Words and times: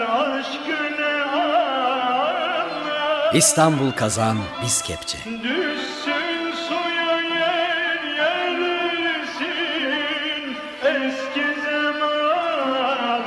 aşkı 0.00 0.80
ne 0.98 1.14
anlar 1.24 2.64
İstanbul 3.34 3.92
kazan 3.92 4.38
biz 4.62 4.82
kepçe. 4.82 5.18
Düşsün 5.18 6.52
suya 6.68 7.20
yer 7.20 8.02
yersin 8.84 9.44
eski 10.84 11.46
zamanlar 11.60 13.22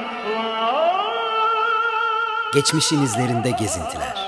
Geçmişin 2.53 3.01
izlerinde 3.03 3.51
gezintiler. 3.51 4.26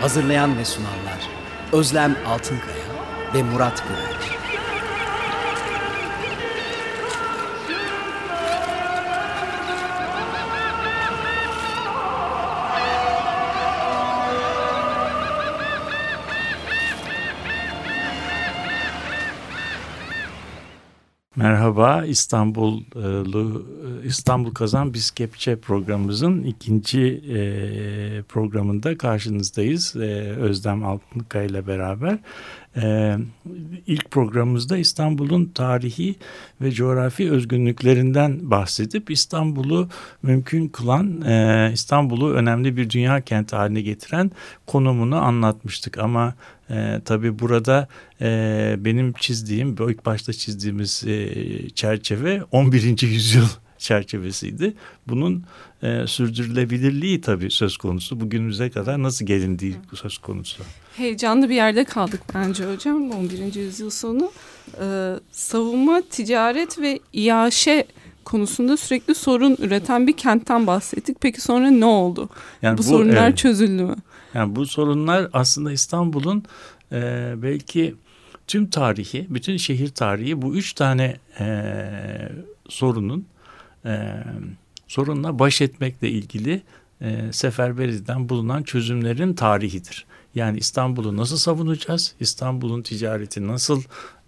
Hazırlayan 0.00 0.58
ve 0.58 0.64
sunanlar 0.64 1.28
Özlem 1.72 2.16
Altınkaya 2.26 2.84
ve 3.34 3.42
Murat 3.42 3.84
Güvenç. 3.88 4.40
Merhaba 21.36 22.04
İstanbullu 22.04 23.64
İstanbul 24.10 24.54
Kazan 24.54 24.94
Biz 24.94 25.10
Kepçe 25.10 25.56
programımızın 25.56 26.42
ikinci 26.42 27.00
e, 27.00 28.22
programında 28.22 28.98
karşınızdayız 28.98 29.96
e, 29.96 30.00
Özlem 30.38 30.84
Altınkaya 30.84 31.44
ile 31.44 31.66
beraber. 31.66 32.18
E, 32.76 33.16
ilk 33.86 34.10
programımızda 34.10 34.76
İstanbul'un 34.76 35.46
tarihi 35.54 36.14
ve 36.60 36.72
coğrafi 36.72 37.30
özgünlüklerinden 37.30 38.50
bahsedip 38.50 39.10
İstanbul'u 39.10 39.88
mümkün 40.22 40.68
kılan 40.68 41.20
e, 41.22 41.70
İstanbul'u 41.72 42.32
önemli 42.32 42.76
bir 42.76 42.90
dünya 42.90 43.20
kenti 43.20 43.56
haline 43.56 43.80
getiren 43.80 44.30
konumunu 44.66 45.16
anlatmıştık 45.16 45.98
ama 45.98 46.34
e, 46.70 47.00
tabii 47.04 47.38
burada 47.38 47.88
e, 48.20 48.74
benim 48.78 49.12
çizdiğim, 49.12 49.68
ilk 49.68 50.06
başta 50.06 50.32
çizdiğimiz 50.32 51.04
e, 51.06 51.68
çerçeve 51.70 52.42
11. 52.52 53.02
yüzyıl 53.02 53.48
çerçevesiydi. 53.80 54.74
Bunun 55.08 55.44
e, 55.82 56.06
sürdürülebilirliği 56.06 57.20
tabii 57.20 57.50
söz 57.50 57.76
konusu. 57.76 58.20
Bugünümüze 58.20 58.70
kadar 58.70 59.02
nasıl 59.02 59.26
gelindiği 59.26 59.76
söz 59.94 60.18
konusu. 60.18 60.62
Heyecanlı 60.96 61.48
bir 61.48 61.54
yerde 61.54 61.84
kaldık 61.84 62.20
bence 62.34 62.72
hocam 62.72 63.10
11. 63.10 63.54
yüzyıl 63.54 63.90
sonu. 63.90 64.32
Ee, 64.80 65.14
savunma, 65.30 66.02
ticaret 66.10 66.78
ve 66.78 67.00
iaşe 67.12 67.86
konusunda 68.24 68.76
sürekli 68.76 69.14
sorun 69.14 69.56
üreten 69.58 70.06
bir 70.06 70.16
kentten 70.16 70.66
bahsettik. 70.66 71.16
Peki 71.20 71.40
sonra 71.40 71.70
ne 71.70 71.84
oldu? 71.84 72.28
Yani 72.62 72.78
bu, 72.78 72.82
sorunlar 72.82 73.28
evet. 73.28 73.38
çözüldü 73.38 73.82
mü? 73.82 73.96
Yani 74.34 74.56
bu 74.56 74.66
sorunlar 74.66 75.28
aslında 75.32 75.72
İstanbul'un 75.72 76.44
e, 76.92 77.32
belki 77.36 77.94
tüm 78.46 78.70
tarihi, 78.70 79.26
bütün 79.30 79.56
şehir 79.56 79.88
tarihi 79.88 80.42
bu 80.42 80.54
üç 80.54 80.72
tane 80.72 81.16
e, 81.40 81.48
sorunun 82.68 83.26
e, 83.84 84.24
sorunla 84.88 85.38
baş 85.38 85.60
etmekle 85.60 86.10
ilgili 86.10 86.62
e, 87.00 87.32
seferberiden 87.32 88.28
bulunan 88.28 88.62
çözümlerin 88.62 89.34
tarihidir. 89.34 90.06
Yani 90.34 90.58
İstanbul'u 90.58 91.16
nasıl 91.16 91.36
savunacağız? 91.36 92.14
İstanbul'un 92.20 92.82
ticareti 92.82 93.46
nasıl 93.46 93.82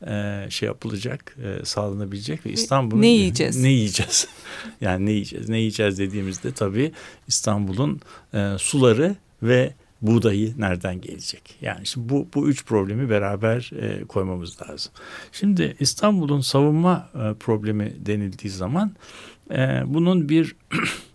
e, 0.07 0.47
şey 0.51 0.67
yapılacak, 0.67 1.37
e, 1.45 1.65
sağlanabilecek 1.65 2.47
ve 2.47 2.51
İstanbul'un 2.51 3.03
ne 3.03 3.09
yiyeceğiz? 3.09 3.57
Ne 3.57 3.69
yiyeceğiz? 3.69 4.29
yani 4.81 5.07
ne 5.07 5.11
yiyeceğiz? 5.11 5.49
Ne 5.49 5.59
yiyeceğiz 5.59 5.99
dediğimizde 5.99 6.53
tabii 6.53 6.93
İstanbul'un 7.29 8.01
e, 8.35 8.55
suları 8.59 9.17
ve 9.43 9.75
buğdayı 10.03 10.55
nereden 10.59 11.01
gelecek? 11.01 11.57
Yani 11.61 11.87
şimdi 11.87 12.09
bu 12.09 12.29
bu 12.35 12.49
üç 12.49 12.65
problemi 12.65 13.11
beraber 13.11 13.71
e, 13.81 14.05
koymamız 14.05 14.63
lazım. 14.63 14.93
Şimdi 15.33 15.77
İstanbul'un 15.81 16.41
savunma 16.41 17.11
e, 17.15 17.35
problemi 17.35 17.93
denildiği 18.07 18.51
zaman 18.53 18.89
e, 18.89 18.93
bunun 19.87 20.29
bir 20.29 20.57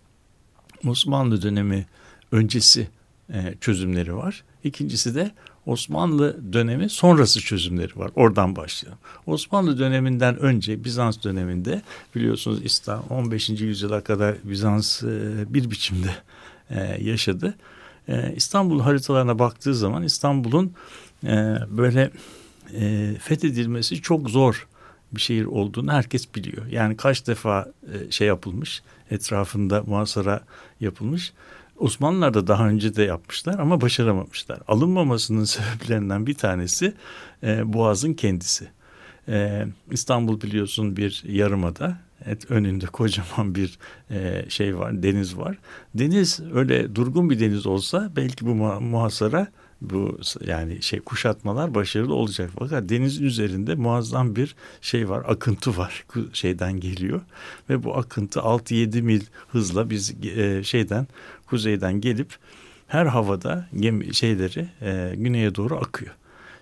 Osmanlı 0.86 1.42
dönemi 1.42 1.86
öncesi 2.32 2.88
e, 3.32 3.54
çözümleri 3.60 4.16
var. 4.16 4.44
İkincisi 4.64 5.14
de 5.14 5.30
Osmanlı 5.66 6.52
dönemi 6.52 6.88
sonrası 6.88 7.40
çözümleri 7.40 7.98
var. 7.98 8.10
Oradan 8.16 8.56
başlayalım. 8.56 8.98
Osmanlı 9.26 9.78
döneminden 9.78 10.38
önce 10.38 10.84
Bizans 10.84 11.22
döneminde 11.24 11.82
biliyorsunuz 12.14 12.60
İstanbul 12.64 13.14
15. 13.14 13.48
yüzyıla 13.48 14.00
kadar 14.00 14.36
Bizans 14.44 15.02
e, 15.02 15.44
bir 15.54 15.70
biçimde 15.70 16.10
e, 16.70 16.80
yaşadı. 17.02 17.54
E, 18.08 18.34
İstanbul 18.36 18.80
haritalarına 18.80 19.38
baktığı 19.38 19.74
zaman 19.74 20.02
İstanbul'un 20.02 20.72
e, 21.24 21.56
böyle 21.70 22.10
e, 22.74 23.14
fethedilmesi 23.20 24.02
çok 24.02 24.30
zor 24.30 24.66
bir 25.12 25.20
şehir 25.20 25.44
olduğunu 25.44 25.92
herkes 25.92 26.34
biliyor. 26.34 26.66
Yani 26.66 26.96
kaç 26.96 27.26
defa 27.26 27.72
e, 27.92 28.10
şey 28.10 28.26
yapılmış, 28.28 28.82
etrafında 29.10 29.82
muhasara 29.86 30.40
yapılmış. 30.80 31.32
Osmanlılar 31.78 32.34
da 32.34 32.46
daha 32.46 32.68
önce 32.68 32.96
de 32.96 33.02
yapmışlar 33.02 33.58
ama 33.58 33.80
başaramamışlar. 33.80 34.58
Alınmamasının 34.68 35.44
sebeplerinden 35.44 36.26
bir 36.26 36.34
tanesi 36.34 36.94
e, 37.42 37.72
Boğaz'ın 37.72 38.14
kendisi. 38.14 38.68
E, 39.28 39.66
İstanbul 39.90 40.40
biliyorsun 40.40 40.96
bir 40.96 41.22
yarımada. 41.26 41.98
Evet, 42.26 42.50
önünde 42.50 42.86
kocaman 42.86 43.54
bir 43.54 43.78
e, 44.10 44.44
şey 44.48 44.78
var, 44.78 45.02
deniz 45.02 45.36
var. 45.36 45.58
Deniz 45.94 46.40
öyle 46.54 46.94
durgun 46.94 47.30
bir 47.30 47.40
deniz 47.40 47.66
olsa 47.66 48.12
belki 48.16 48.46
bu 48.46 48.54
muhasara 48.54 49.46
bu 49.80 50.18
yani 50.46 50.82
şey 50.82 51.00
kuşatmalar 51.00 51.74
başarılı 51.74 52.14
olacak. 52.14 52.50
Fakat 52.58 52.88
denizin 52.88 53.24
üzerinde 53.24 53.74
muazzam 53.74 54.36
bir 54.36 54.54
şey 54.80 55.08
var, 55.08 55.24
akıntı 55.28 55.76
var 55.76 56.04
şeyden 56.32 56.80
geliyor 56.80 57.20
ve 57.70 57.82
bu 57.84 57.96
akıntı 57.96 58.40
6-7 58.40 59.02
mil 59.02 59.20
hızla 59.48 59.90
biz 59.90 60.14
e, 60.24 60.62
şeyden 60.64 61.06
kuzeyden 61.46 62.00
gelip 62.00 62.36
her 62.86 63.06
havada 63.06 63.68
gemi 63.76 64.14
şeyleri 64.14 64.68
e, 64.80 65.14
güneye 65.16 65.54
doğru 65.54 65.76
akıyor. 65.76 66.14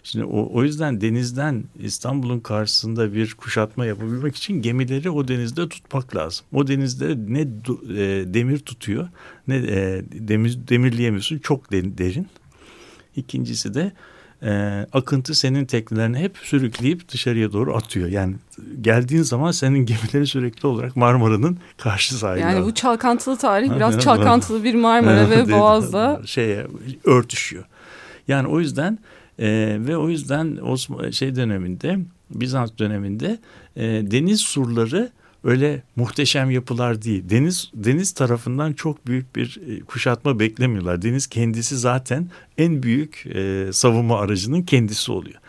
Şimdi 0.02 0.24
o, 0.24 0.48
o 0.52 0.64
yüzden 0.64 1.00
denizden 1.00 1.64
İstanbul'un 1.78 2.40
karşısında 2.40 3.14
bir 3.14 3.34
kuşatma 3.34 3.86
yapabilmek 3.86 4.36
için 4.36 4.62
gemileri 4.62 5.10
o 5.10 5.28
denizde 5.28 5.68
tutmak 5.68 6.16
lazım. 6.16 6.46
O 6.52 6.66
denizde 6.66 7.16
ne 7.28 7.40
e, 7.40 7.46
demir 8.34 8.58
tutuyor 8.58 9.08
ne 9.48 9.56
e, 9.56 10.04
demir, 10.12 10.58
demirleyemiyorsun 10.68 11.38
çok 11.38 11.72
derin. 11.72 12.28
İkincisi 13.16 13.74
de 13.74 13.92
e, 14.42 14.86
akıntı 14.92 15.34
senin 15.34 15.64
teknelerini 15.64 16.18
hep 16.18 16.38
sürükleyip 16.42 17.08
dışarıya 17.08 17.52
doğru 17.52 17.76
atıyor. 17.76 18.08
Yani 18.08 18.34
geldiğin 18.80 19.22
zaman 19.22 19.50
senin 19.50 19.86
gemileri 19.86 20.26
sürekli 20.26 20.66
olarak 20.66 20.96
Marmara'nın 20.96 21.58
karşı 21.78 22.14
sahili. 22.14 22.42
Yani 22.42 22.64
bu 22.64 22.74
çalkantılı 22.74 23.36
tarih 23.36 23.76
biraz 23.76 23.98
çalkantılı 23.98 24.64
bir 24.64 24.74
Marmara 24.74 25.30
ve 25.30 25.52
Boğaz'la 25.52 26.22
şeye 26.26 26.66
örtüşüyor. 27.04 27.64
Yani 28.28 28.48
o 28.48 28.60
yüzden 28.60 28.98
e, 29.38 29.76
ve 29.80 29.96
o 29.96 30.08
yüzden 30.08 30.56
Osman 30.56 31.10
şey 31.10 31.36
döneminde 31.36 31.98
Bizans 32.30 32.70
döneminde 32.78 33.38
e, 33.76 33.82
deniz 33.84 34.40
surları 34.40 35.10
öyle 35.46 35.82
muhteşem 35.96 36.50
yapılar 36.50 37.02
değil. 37.02 37.24
Deniz 37.30 37.70
deniz 37.74 38.12
tarafından 38.12 38.72
çok 38.72 39.06
büyük 39.06 39.36
bir 39.36 39.60
e, 39.68 39.80
kuşatma 39.80 40.38
beklemiyorlar. 40.38 41.02
Deniz 41.02 41.26
kendisi 41.26 41.76
zaten 41.76 42.30
en 42.58 42.82
büyük 42.82 43.26
e, 43.26 43.68
savunma 43.72 44.20
aracının 44.20 44.62
kendisi 44.62 45.12
oluyor. 45.12 45.40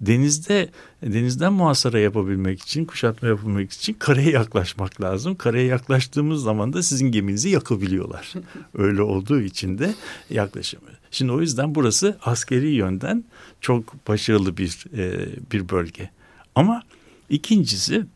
Denizde 0.00 0.68
denizden 1.02 1.52
muhasara 1.52 1.98
yapabilmek 1.98 2.62
için, 2.62 2.84
kuşatma 2.84 3.28
yapabilmek 3.28 3.72
için 3.72 3.92
kareye 3.92 4.30
yaklaşmak 4.30 5.00
lazım. 5.00 5.36
Kareye 5.36 5.66
yaklaştığımız 5.66 6.42
zaman 6.42 6.72
da 6.72 6.82
sizin 6.82 7.12
geminizi 7.12 7.48
yakabiliyorlar. 7.48 8.32
Öyle 8.74 9.02
olduğu 9.02 9.40
için 9.40 9.78
de 9.78 9.94
yaklaşamıyor. 10.30 10.98
Şimdi 11.10 11.32
o 11.32 11.40
yüzden 11.40 11.74
burası 11.74 12.18
askeri 12.22 12.68
yönden 12.68 13.24
çok 13.60 14.08
başarılı 14.08 14.56
bir 14.56 14.84
e, 14.96 15.28
bir 15.52 15.68
bölge. 15.68 16.10
Ama 16.54 16.82
ikincisi 17.28 18.06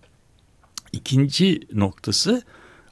ikinci 0.92 1.60
noktası 1.72 2.42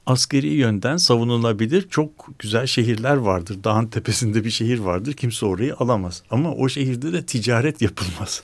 askeri 0.07 0.49
yönden 0.49 0.97
savunulabilir 0.97 1.89
çok 1.89 2.29
güzel 2.39 2.67
şehirler 2.67 3.17
vardır. 3.17 3.65
Dağın 3.65 3.87
tepesinde 3.87 4.45
bir 4.45 4.51
şehir 4.51 4.79
vardır. 4.79 5.13
Kimse 5.13 5.47
orayı 5.47 5.75
alamaz. 5.77 6.23
Ama 6.31 6.55
o 6.55 6.69
şehirde 6.69 7.13
de 7.13 7.27
ticaret 7.27 7.83
yapılmaz. 7.83 8.43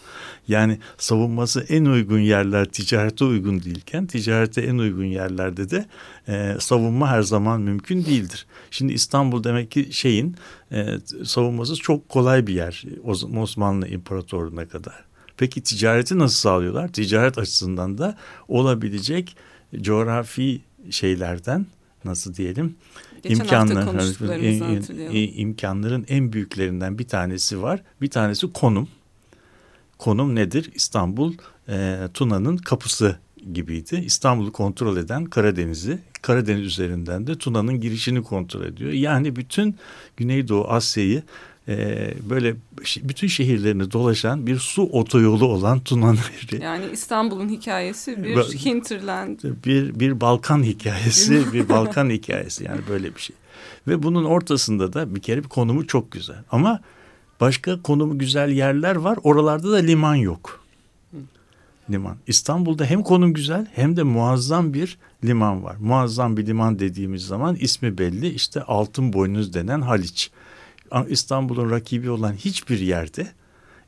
Yani 0.48 0.78
savunması 0.98 1.66
en 1.68 1.84
uygun 1.84 2.18
yerler 2.18 2.64
ticarete 2.64 3.24
uygun 3.24 3.62
değilken 3.62 4.06
ticarete 4.06 4.60
en 4.60 4.78
uygun 4.78 5.04
yerlerde 5.04 5.70
de 5.70 5.86
e, 6.28 6.56
savunma 6.60 7.08
her 7.08 7.22
zaman 7.22 7.60
mümkün 7.60 8.04
değildir. 8.04 8.46
Şimdi 8.70 8.92
İstanbul 8.92 9.44
demek 9.44 9.70
ki 9.70 9.88
şeyin 9.90 10.36
e, 10.72 10.86
savunması 11.24 11.76
çok 11.76 12.08
kolay 12.08 12.46
bir 12.46 12.54
yer 12.54 12.84
Osmanlı 13.36 13.88
İmparatorluğu'na 13.88 14.68
kadar. 14.68 15.11
Peki 15.42 15.62
ticareti 15.62 16.18
nasıl 16.18 16.36
sağlıyorlar? 16.36 16.88
Ticaret 16.88 17.38
açısından 17.38 17.98
da 17.98 18.16
olabilecek 18.48 19.36
coğrafi 19.80 20.60
şeylerden 20.90 21.66
nasıl 22.04 22.34
diyelim 22.34 22.76
Geçen 23.22 23.44
imkanlar, 23.44 23.84
hani, 23.84 25.26
imkanların 25.26 26.04
en 26.08 26.32
büyüklerinden 26.32 26.98
bir 26.98 27.08
tanesi 27.08 27.62
var. 27.62 27.82
Bir 28.00 28.10
tanesi 28.10 28.52
konum. 28.52 28.88
Konum 29.98 30.34
nedir? 30.34 30.70
İstanbul 30.74 31.34
e, 31.68 31.98
Tuna'nın 32.14 32.56
kapısı 32.56 33.18
gibiydi. 33.52 34.02
İstanbul'u 34.06 34.52
kontrol 34.52 34.96
eden 34.96 35.24
Karadeniz'i, 35.24 35.98
Karadeniz 36.22 36.66
üzerinden 36.66 37.26
de 37.26 37.38
Tuna'nın 37.38 37.80
girişini 37.80 38.22
kontrol 38.22 38.64
ediyor. 38.64 38.92
Yani 38.92 39.36
bütün 39.36 39.76
Güneydoğu 40.16 40.68
Asya'yı 40.68 41.22
e, 41.68 42.08
böyle 42.30 42.56
bütün 42.96 43.28
şehirlerini 43.28 43.92
dolaşan 43.92 44.46
bir 44.46 44.58
su 44.58 44.82
otoyolu 44.82 45.46
olan 45.46 45.80
Tuna 45.80 46.12
Nehri. 46.12 46.62
Yani 46.62 46.84
İstanbul'un 46.92 47.48
hikayesi 47.48 48.24
bir 48.24 48.36
hinterland. 48.36 49.38
Bir, 49.64 50.00
bir 50.00 50.20
Balkan 50.20 50.62
hikayesi, 50.62 51.42
bir 51.52 51.68
Balkan 51.68 52.10
hikayesi 52.10 52.64
yani 52.64 52.80
böyle 52.88 53.14
bir 53.14 53.20
şey. 53.20 53.36
Ve 53.88 54.02
bunun 54.02 54.24
ortasında 54.24 54.92
da 54.92 55.14
bir 55.14 55.20
kere 55.20 55.44
bir 55.44 55.48
konumu 55.48 55.86
çok 55.86 56.10
güzel. 56.12 56.42
Ama 56.50 56.80
başka 57.40 57.82
konumu 57.82 58.18
güzel 58.18 58.50
yerler 58.50 58.96
var. 58.96 59.18
Oralarda 59.22 59.72
da 59.72 59.76
liman 59.76 60.14
yok. 60.14 60.62
Liman. 61.90 62.16
İstanbul'da 62.26 62.84
hem 62.84 63.02
konum 63.02 63.34
güzel 63.34 63.66
hem 63.74 63.96
de 63.96 64.02
muazzam 64.02 64.74
bir 64.74 64.98
liman 65.24 65.64
var. 65.64 65.76
Muazzam 65.80 66.36
bir 66.36 66.46
liman 66.46 66.78
dediğimiz 66.78 67.26
zaman 67.26 67.56
ismi 67.56 67.98
belli. 67.98 68.28
İşte 68.28 68.62
Altın 68.62 69.12
Boynuz 69.12 69.54
denen 69.54 69.80
Haliç. 69.80 70.30
İstanbul'un 71.08 71.70
rakibi 71.70 72.10
olan 72.10 72.32
hiçbir 72.32 72.78
yerde 72.78 73.28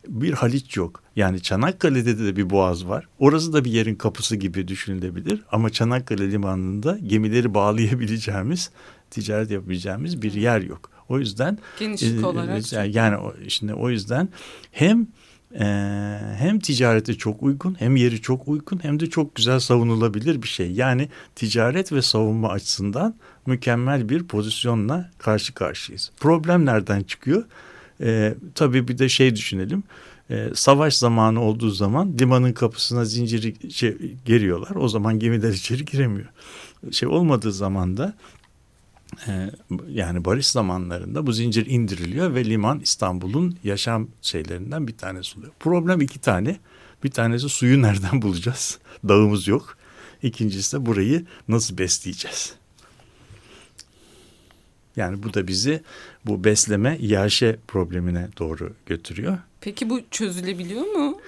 bir 0.09 0.33
Haliç 0.33 0.77
yok. 0.77 1.03
Yani 1.17 1.43
Çanakkale'de 1.43 2.19
de 2.19 2.37
bir 2.37 2.51
boğaz 2.51 2.87
var. 2.89 3.09
Orası 3.19 3.53
da 3.53 3.65
bir 3.65 3.71
yerin 3.71 3.95
kapısı 3.95 4.37
gibi 4.37 4.69
düşünülebilir. 4.69 5.43
Ama 5.53 5.71
Çanakkale 5.71 6.31
limanında 6.31 6.99
gemileri 6.99 7.55
bağlayabileceğimiz, 7.55 8.71
ticaret 9.11 9.51
yapabileceğimiz 9.51 10.23
bir 10.23 10.33
yer 10.33 10.61
yok. 10.61 10.91
O 11.09 11.19
yüzden 11.19 11.59
genişlik 11.79 12.23
e, 12.23 12.27
olarak 12.27 12.95
yani 12.95 13.17
şimdi 13.49 13.75
o 13.75 13.91
yüzden 13.91 14.29
hem 14.73 15.07
e, 15.61 15.65
hem 16.39 16.59
ticarete 16.59 17.15
çok 17.15 17.43
uygun 17.43 17.77
hem 17.79 17.97
yeri 17.97 18.21
çok 18.21 18.49
uygun 18.49 18.85
hem 18.85 19.01
de 19.01 19.11
çok 19.11 19.35
güzel 19.35 19.61
savunulabilir 19.61 20.43
bir 20.43 20.49
şey. 20.49 20.73
Yani 20.73 21.09
ticaret 21.35 21.93
ve 21.93 22.03
savunma 22.03 22.49
açısından 22.49 23.15
mükemmel 23.47 24.09
bir 24.09 24.25
pozisyonla 24.25 25.11
karşı 25.19 25.55
karşıyayız. 25.55 26.11
Problem 26.21 26.67
nereden 26.67 27.03
çıkıyor? 27.03 27.45
E, 28.01 28.35
tabii 28.55 28.89
bir 28.89 28.99
de 28.99 29.09
şey 29.09 29.37
düşünelim. 29.37 29.83
E, 30.31 30.51
savaş 30.55 30.97
zamanı 30.97 31.41
olduğu 31.41 31.71
zaman 31.71 32.19
limanın 32.19 32.53
kapısına 32.53 33.05
zinciri 33.05 33.73
şey, 33.73 33.97
geriyorlar. 34.25 34.77
O 34.77 34.89
zaman 34.89 35.19
gemiler 35.19 35.53
içeri 35.53 35.85
giremiyor. 35.85 36.29
Şey 36.91 37.09
olmadığı 37.09 37.53
zaman 37.53 37.97
da 37.97 38.15
e, 39.29 39.51
yani 39.89 40.25
barış 40.25 40.47
zamanlarında 40.47 41.27
bu 41.27 41.33
zincir 41.33 41.67
indiriliyor 41.67 42.35
ve 42.35 42.45
liman 42.45 42.81
İstanbul'un 42.81 43.57
yaşam 43.65 44.09
şeylerinden 44.23 44.89
bir 44.89 44.97
tanesi 44.97 45.39
oluyor. 45.39 45.53
Problem 45.61 46.01
iki 46.01 46.21
tane. 46.21 46.59
Bir 47.05 47.11
tanesi 47.11 47.49
suyu 47.49 47.83
nereden 47.83 48.23
bulacağız? 48.23 48.79
Dağımız 49.09 49.49
yok. 49.49 49.77
İkincisi 50.23 50.77
de 50.77 50.87
burayı 50.87 51.27
nasıl 51.49 51.79
besleyeceğiz? 51.79 52.55
Yani 54.97 55.23
bu 55.23 55.35
da 55.35 55.49
bizi 55.49 55.81
bu 56.27 56.45
besleme 56.45 56.99
iaşe 57.01 57.57
problemine 57.69 58.29
doğru 58.39 58.73
götürüyor. 58.87 59.39
Peki 59.61 59.91
bu 59.91 60.01
çözülebiliyor 60.11 60.83
mu? 60.83 61.19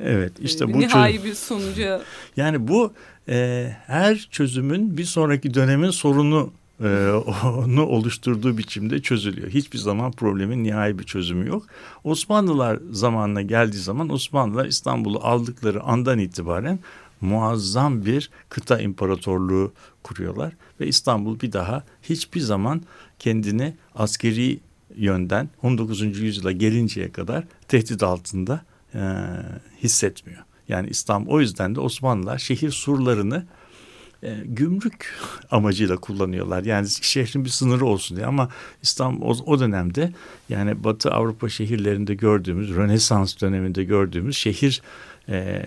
Evet 0.00 0.32
işte 0.40 0.74
bu 0.74 0.80
nihai 0.80 1.24
bir 1.24 1.34
sonuca. 1.34 2.02
Yani 2.36 2.68
bu 2.68 2.92
e, 3.28 3.70
her 3.86 4.28
çözümün 4.30 4.98
bir 4.98 5.04
sonraki 5.04 5.54
dönemin 5.54 5.90
sorunu 5.90 6.52
e, 6.80 6.86
onu 7.44 7.86
oluşturduğu 7.86 8.58
biçimde 8.58 9.02
çözülüyor. 9.02 9.48
Hiçbir 9.48 9.78
zaman 9.78 10.12
problemin 10.12 10.64
nihai 10.64 10.98
bir 10.98 11.04
çözümü 11.04 11.48
yok. 11.48 11.66
Osmanlılar 12.04 12.78
zamanına 12.90 13.42
geldiği 13.42 13.78
zaman 13.78 14.08
Osmanlılar 14.08 14.66
İstanbul'u 14.66 15.18
aldıkları 15.18 15.82
andan 15.82 16.18
itibaren 16.18 16.78
muazzam 17.20 18.04
bir 18.04 18.30
kıta 18.48 18.80
imparatorluğu 18.80 19.72
kuruyorlar 20.02 20.52
ve 20.80 20.86
İstanbul 20.86 21.40
bir 21.40 21.52
daha 21.52 21.84
hiçbir 22.02 22.40
zaman 22.40 22.82
kendini 23.18 23.74
askeri 23.94 24.60
yönden 24.96 25.48
19. 25.62 26.00
yüzyıla 26.20 26.52
gelinceye 26.52 27.12
kadar 27.12 27.44
tehdit 27.68 28.02
altında 28.02 28.64
e, 28.94 29.00
hissetmiyor. 29.82 30.42
Yani 30.68 30.88
İstanbul 30.88 31.30
o 31.30 31.40
yüzden 31.40 31.74
de 31.74 31.80
Osmanlılar 31.80 32.38
şehir 32.38 32.70
surlarını 32.70 33.46
e, 34.22 34.36
gümrük 34.44 35.14
amacıyla 35.50 35.96
kullanıyorlar. 35.96 36.64
Yani 36.64 36.88
şehrin 36.88 37.44
bir 37.44 37.50
sınırı 37.50 37.84
olsun 37.86 38.16
diye 38.16 38.26
ama 38.26 38.48
İstanbul 38.82 39.26
o, 39.26 39.34
o 39.46 39.60
dönemde 39.60 40.12
yani 40.48 40.84
Batı 40.84 41.10
Avrupa 41.10 41.48
şehirlerinde 41.48 42.14
gördüğümüz 42.14 42.74
Rönesans 42.74 43.40
döneminde 43.40 43.84
gördüğümüz 43.84 44.36
şehir 44.36 44.82
e, 45.28 45.62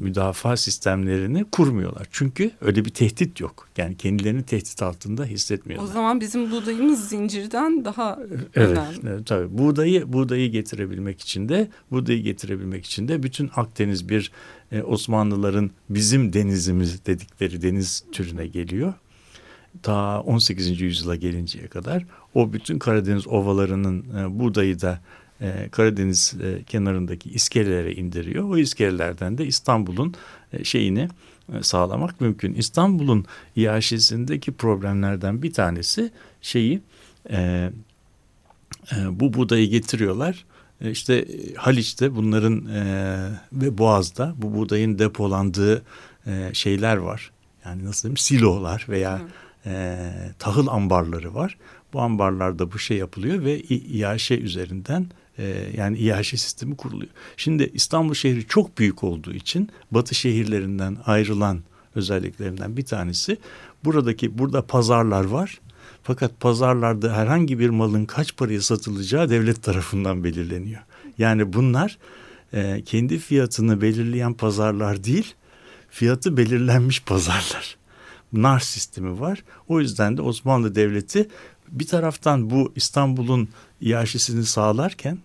müdafaa 0.00 0.56
sistemlerini 0.56 1.44
kurmuyorlar. 1.44 2.06
Çünkü 2.10 2.50
öyle 2.60 2.84
bir 2.84 2.90
tehdit 2.90 3.40
yok. 3.40 3.68
Yani 3.76 3.96
kendilerini 3.96 4.42
tehdit 4.42 4.82
altında 4.82 5.24
hissetmiyorlar. 5.24 5.88
O 5.88 5.92
zaman 5.92 6.20
bizim 6.20 6.50
buğdayımız 6.50 7.08
zincirden 7.08 7.84
daha 7.84 8.18
evet, 8.54 8.78
önemli. 8.78 9.08
Evet, 9.08 9.26
tabii. 9.26 9.58
Buğdayı, 9.58 10.12
buğdayı 10.12 10.50
getirebilmek 10.50 11.20
için 11.20 11.48
de 11.48 11.68
buğdayı 11.90 12.22
getirebilmek 12.22 12.86
için 12.86 13.08
de 13.08 13.22
bütün 13.22 13.50
Akdeniz 13.56 14.08
bir 14.08 14.32
e, 14.72 14.82
Osmanlıların 14.82 15.70
bizim 15.90 16.32
denizimiz 16.32 17.06
dedikleri 17.06 17.62
deniz 17.62 18.04
türüne 18.12 18.46
geliyor. 18.46 18.94
Ta 19.82 20.20
18. 20.20 20.80
yüzyıla 20.80 21.16
gelinceye 21.16 21.66
kadar 21.66 22.06
o 22.34 22.52
bütün 22.52 22.78
Karadeniz 22.78 23.26
ovalarının 23.26 24.04
e, 24.18 24.38
buğdayı 24.38 24.80
da 24.80 25.00
e, 25.40 25.68
Karadeniz 25.70 26.34
e, 26.42 26.62
kenarındaki 26.62 27.30
iskelelere 27.30 27.94
indiriyor. 27.94 28.44
O 28.50 28.58
iskelelerden 28.58 29.38
de 29.38 29.46
İstanbul'un 29.46 30.14
e, 30.52 30.64
şeyini 30.64 31.08
e, 31.52 31.62
sağlamak 31.62 32.20
mümkün. 32.20 32.54
İstanbul'un 32.54 33.26
iaşesindeki 33.56 34.52
problemlerden 34.52 35.42
bir 35.42 35.52
tanesi 35.52 36.10
şeyi 36.42 36.80
e, 37.30 37.70
e, 38.92 39.20
bu 39.20 39.34
buğdayı 39.34 39.70
getiriyorlar. 39.70 40.44
E, 40.80 40.90
işte 40.90 41.28
Haliç'te 41.56 42.16
bunların 42.16 42.66
e, 42.66 42.82
ve 43.52 43.78
Boğaz'da 43.78 44.34
bu 44.36 44.54
buğdayın 44.54 44.98
depolandığı 44.98 45.82
e, 46.26 46.50
şeyler 46.52 46.96
var. 46.96 47.30
Yani 47.64 47.84
nasıl 47.84 48.02
diyeyim 48.02 48.16
silolar 48.16 48.86
veya 48.88 49.20
e, 49.66 50.10
tahıl 50.38 50.66
ambarları 50.66 51.34
var. 51.34 51.56
Bu 51.92 52.00
ambarlarda 52.00 52.72
bu 52.72 52.78
şey 52.78 52.96
yapılıyor 52.96 53.44
ve 53.44 53.60
iaşe 53.60 54.38
üzerinden 54.38 55.02
e, 55.02 55.06
yani 55.76 55.98
İHŞ 55.98 56.28
sistemi 56.28 56.76
kuruluyor. 56.76 57.10
Şimdi 57.36 57.70
İstanbul 57.74 58.14
şehri 58.14 58.46
çok 58.46 58.78
büyük 58.78 59.04
olduğu 59.04 59.32
için 59.32 59.68
batı 59.90 60.14
şehirlerinden 60.14 60.96
ayrılan 61.06 61.60
özelliklerinden 61.94 62.76
bir 62.76 62.84
tanesi 62.84 63.36
buradaki 63.84 64.38
burada 64.38 64.66
pazarlar 64.66 65.24
var. 65.24 65.60
Fakat 66.02 66.40
pazarlarda 66.40 67.16
herhangi 67.16 67.58
bir 67.58 67.68
malın 67.68 68.04
kaç 68.04 68.36
paraya 68.36 68.60
satılacağı 68.60 69.30
devlet 69.30 69.62
tarafından 69.62 70.24
belirleniyor. 70.24 70.82
Yani 71.18 71.52
bunlar 71.52 71.98
e, 72.52 72.82
kendi 72.84 73.18
fiyatını 73.18 73.80
belirleyen 73.80 74.34
pazarlar 74.34 75.04
değil, 75.04 75.34
fiyatı 75.90 76.36
belirlenmiş 76.36 77.02
pazarlar. 77.02 77.76
Nar 78.32 78.60
sistemi 78.60 79.20
var. 79.20 79.44
O 79.68 79.80
yüzden 79.80 80.16
de 80.16 80.22
Osmanlı 80.22 80.74
Devleti 80.74 81.28
bir 81.68 81.86
taraftan 81.86 82.50
bu 82.50 82.72
İstanbul'un 82.76 83.48
iaşesini 83.80 84.44
sağlarken 84.44 85.18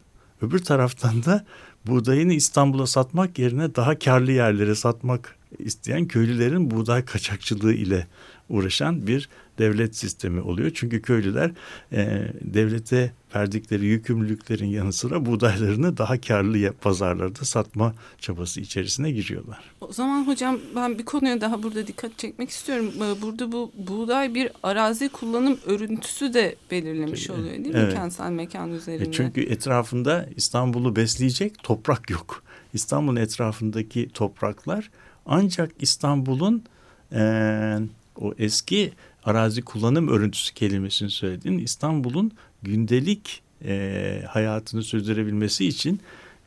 Öbür 0.44 0.60
taraftan 0.60 1.24
da 1.24 1.46
buğdayını 1.88 2.34
İstanbul'a 2.34 2.88
satmak 2.88 3.40
yerine 3.40 3.76
daha 3.76 4.00
karlı 4.00 4.32
yerlere 4.32 4.76
satmak 4.76 5.36
isteyen 5.60 6.06
köylülerin 6.06 6.72
buğday 6.72 7.06
kaçakçılığı 7.06 7.74
ile 7.74 8.08
uğraşan 8.50 9.08
bir 9.08 9.30
devlet 9.60 9.96
sistemi 9.96 10.42
oluyor. 10.42 10.72
Çünkü 10.74 11.02
köylüler 11.02 11.52
e, 11.92 12.28
devlete 12.42 13.14
verdikleri 13.36 13.86
yükümlülüklerin 13.86 14.68
yanı 14.68 14.94
sıra 14.94 15.26
buğdaylarını 15.26 15.98
daha 15.98 16.22
karlı 16.22 16.74
pazarlarda 16.74 17.46
satma 17.46 17.94
çabası 18.20 18.62
içerisine 18.62 19.12
giriyorlar. 19.12 19.60
O 19.82 19.94
zaman 19.94 20.28
hocam 20.28 20.60
ben 20.76 20.98
bir 21.00 21.06
konuya 21.06 21.42
daha 21.42 21.64
burada 21.64 21.88
dikkat 21.88 22.18
çekmek 22.18 22.50
istiyorum. 22.50 22.92
Ee, 22.98 23.22
burada 23.22 23.52
bu 23.52 23.72
buğday 23.78 24.36
bir 24.36 24.52
arazi 24.64 25.10
kullanım 25.10 25.60
örüntüsü 25.66 26.34
de 26.34 26.56
belirlemiş 26.72 27.30
oluyor 27.30 27.52
değil 27.52 27.76
mi 27.76 27.76
evet. 27.76 27.94
kentsel 27.94 28.32
mekan 28.32 28.72
e, 28.72 28.76
üzerinde? 28.76 29.12
Çünkü 29.12 29.42
etrafında 29.42 30.30
İstanbul'u 30.36 30.96
besleyecek 30.96 31.64
toprak 31.64 32.10
yok. 32.10 32.44
İstanbul'un 32.74 33.16
etrafındaki 33.16 34.10
topraklar 34.10 34.92
ancak 35.26 35.72
İstanbul'un 35.80 36.64
e, 37.12 37.80
o 38.16 38.34
eski 38.38 38.94
arazi 39.26 39.62
kullanım 39.62 40.08
örüntüsü 40.08 40.54
kelimesini 40.54 41.10
söyledin. 41.10 41.58
İstanbul'un 41.58 42.32
gündelik 42.64 43.42
e, 43.66 44.24
hayatını 44.30 44.84
sürdürebilmesi 44.84 45.66
için 45.66 46.00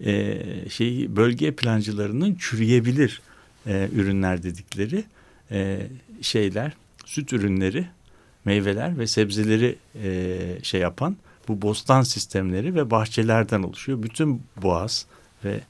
e, 0.04 0.42
şey 0.70 1.16
bölge 1.16 1.54
plancılarının 1.54 2.34
çürüyebilir 2.34 3.20
e, 3.66 3.88
ürünler 3.92 4.42
dedikleri 4.42 5.04
e, 5.50 5.86
şeyler, 6.22 6.72
süt 7.04 7.32
ürünleri, 7.32 7.86
meyveler 8.44 8.98
ve 8.98 9.06
sebzeleri 9.06 9.76
e, 10.02 10.38
şey 10.62 10.80
yapan 10.80 11.16
bu 11.48 11.62
bostan 11.62 12.02
sistemleri 12.02 12.74
ve 12.74 12.90
bahçelerden 12.90 13.62
oluşuyor. 13.62 14.02
Bütün 14.02 14.42
Boğaz 14.62 15.06
ve 15.44 15.60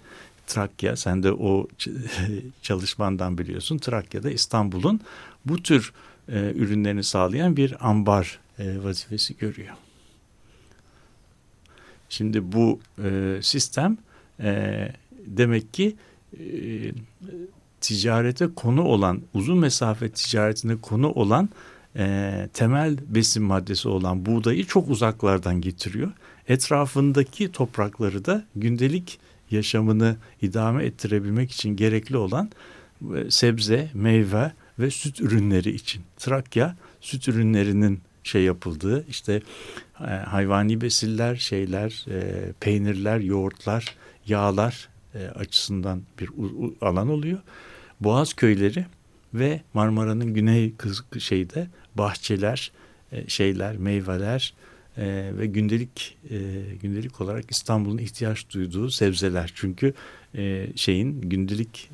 Trakya, 0.47 0.97
sen 0.97 1.23
de 1.23 1.33
o 1.33 1.69
çalışmandan 2.63 3.39
biliyorsun. 3.39 3.79
Trakya'da 3.79 4.31
İstanbul'un 4.31 5.01
bu 5.45 5.63
tür 5.63 5.93
e, 6.29 6.53
ürünlerini 6.55 7.05
sağlayan 7.05 7.57
bir 7.57 7.89
ambar 7.89 8.39
e, 8.59 8.85
vazifesi 8.85 9.37
görüyor. 9.37 9.75
Şimdi 12.09 12.53
bu 12.53 12.81
e, 13.05 13.39
sistem 13.43 13.99
e, 14.41 14.89
demek 15.27 15.75
ki 15.75 15.97
e, 16.33 16.43
ticarete 17.81 18.49
konu 18.57 18.83
olan, 18.83 19.23
uzun 19.35 19.59
mesafe 19.59 20.09
ticaretine 20.09 20.77
konu 20.77 21.11
olan 21.11 21.49
e, 21.97 22.49
temel 22.53 22.97
besin 23.09 23.43
maddesi 23.43 23.89
olan 23.89 24.27
buğdayı 24.27 24.65
çok 24.65 24.91
uzaklardan 24.91 25.61
getiriyor. 25.61 26.13
Etrafındaki 26.49 27.53
toprakları 27.53 28.25
da 28.25 28.45
gündelik 28.57 29.19
yaşamını 29.51 30.17
idame 30.43 30.85
ettirebilmek 30.85 31.53
için 31.53 31.77
gerekli 31.77 32.17
olan 32.17 32.51
e, 33.17 33.31
sebze, 33.31 33.91
meyve 33.95 34.53
ve 34.79 34.91
süt 34.91 35.21
ürünleri 35.21 35.71
için. 35.71 36.03
Trakya 36.17 36.77
süt 37.01 37.29
ürünlerinin 37.29 38.01
şey 38.27 38.43
yapıldığı 38.43 39.07
işte 39.09 39.43
e, 40.01 40.05
hayvani 40.05 40.81
besiller, 40.81 41.37
şeyler, 41.37 42.05
e, 42.11 42.53
peynirler, 42.61 43.21
yoğurtlar, 43.21 43.97
yağlar 44.27 44.89
e, 45.15 45.27
açısından 45.27 46.03
bir 46.21 46.31
alan 46.81 47.09
oluyor. 47.09 47.39
Boğaz 48.01 48.35
köyleri 48.35 48.87
ve 49.35 49.61
Marmara'nın 49.75 50.35
güney 50.35 50.75
kız 50.77 51.05
şeyde 51.19 51.69
bahçeler, 51.95 52.73
şeyler, 53.29 53.77
meyveler 53.77 54.55
ve 55.39 55.47
gündelik 55.47 56.19
gündelik 56.83 57.21
olarak 57.21 57.51
İstanbul'un 57.51 57.99
ihtiyaç 57.99 58.51
duyduğu 58.51 58.91
sebzeler. 58.91 59.53
Çünkü 59.55 59.95
şeyin 60.77 61.21
gündelik 61.21 61.91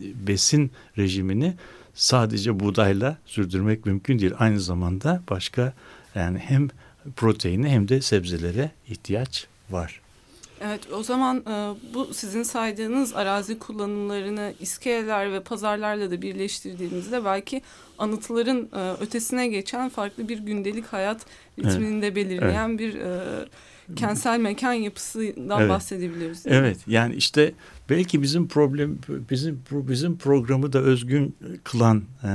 besin 0.00 0.70
rejimini 0.98 1.54
sadece 1.94 2.60
buğdayla 2.60 3.16
sürdürmek 3.26 3.86
mümkün 3.86 4.18
değil. 4.18 4.32
Aynı 4.38 4.60
zamanda 4.60 5.22
başka 5.30 5.72
yani 6.14 6.38
hem 6.38 6.68
proteini 7.16 7.68
hem 7.68 7.88
de 7.88 8.00
sebzelere 8.00 8.70
ihtiyaç 8.88 9.46
var. 9.70 10.00
Evet 10.60 10.92
o 10.92 11.02
zaman 11.02 11.36
e, 11.36 11.74
bu 11.94 12.14
sizin 12.14 12.42
saydığınız 12.42 13.14
arazi 13.14 13.58
kullanımlarını 13.58 14.54
iskeleler 14.60 15.32
ve 15.32 15.40
pazarlarla 15.40 16.10
da 16.10 16.22
birleştirdiğimizde 16.22 17.24
belki 17.24 17.62
anıtların 17.98 18.68
e, 18.76 18.92
ötesine 19.02 19.48
geçen 19.48 19.88
farklı 19.88 20.28
bir 20.28 20.38
gündelik 20.38 20.86
hayat 20.86 21.26
ritmini 21.58 22.02
de 22.02 22.16
belirleyen 22.16 22.68
evet. 22.68 22.78
bir 22.78 22.94
e, 22.94 23.20
kentsel 23.96 24.40
mekan 24.40 24.72
yapısından 24.72 25.60
evet. 25.60 25.70
bahsedebiliriz. 25.70 26.42
Evet 26.46 26.78
yani 26.86 27.14
işte 27.14 27.52
belki 27.90 28.22
bizim 28.22 28.48
problem 28.48 28.98
bizim 29.30 29.62
bizim 29.70 30.18
programı 30.18 30.72
da 30.72 30.78
özgün 30.78 31.36
kılan 31.64 32.02
e, 32.24 32.28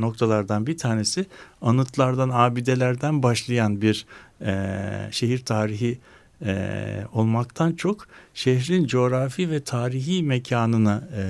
noktalardan 0.00 0.66
bir 0.66 0.78
tanesi 0.78 1.26
anıtlardan 1.62 2.30
abidelerden 2.32 3.22
başlayan 3.22 3.82
bir 3.82 4.06
e, 4.40 5.08
şehir 5.10 5.44
tarihi 5.44 5.98
e, 6.44 7.04
olmaktan 7.12 7.72
çok 7.72 8.06
şehrin 8.34 8.86
coğrafi 8.86 9.50
ve 9.50 9.60
tarihi 9.60 10.22
mekanına 10.22 11.02
e, 11.16 11.22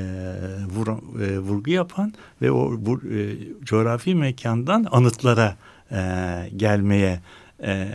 vur, 0.75 0.87
e, 1.23 1.39
vurgu 1.39 1.71
yapan 1.71 2.15
ve 2.43 2.51
o 2.51 2.73
bu, 2.79 2.97
e, 2.97 3.37
coğrafi 3.65 4.15
mekandan 4.15 4.87
anıtlara 4.91 5.57
e, 5.93 6.01
gelmeye 6.57 7.21
e, 7.63 7.89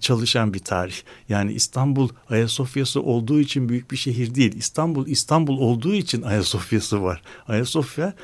çalışan 0.00 0.54
bir 0.54 0.58
tarih. 0.58 0.94
Yani 1.28 1.52
İstanbul 1.52 2.08
Ayasofya'sı 2.30 3.02
olduğu 3.02 3.40
için 3.40 3.68
büyük 3.68 3.90
bir 3.90 3.96
şehir 3.96 4.34
değil. 4.34 4.52
İstanbul 4.56 5.06
İstanbul 5.06 5.58
olduğu 5.58 5.94
için 5.94 6.22
Ayasofya'sı 6.22 7.02
var. 7.02 7.22
Ayasofya 7.48 8.14